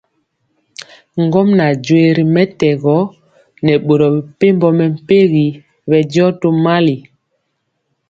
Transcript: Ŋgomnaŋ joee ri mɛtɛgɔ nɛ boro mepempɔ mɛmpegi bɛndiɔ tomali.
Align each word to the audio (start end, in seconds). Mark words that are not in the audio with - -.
Ŋgomnaŋ 1.23 1.71
joee 1.85 2.09
ri 2.17 2.23
mɛtɛgɔ 2.33 2.97
nɛ 3.65 3.73
boro 3.85 4.07
mepempɔ 4.15 4.67
mɛmpegi 4.77 5.45
bɛndiɔ 5.89 6.27
tomali. 6.39 6.95